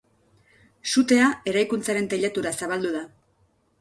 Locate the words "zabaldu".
2.61-2.95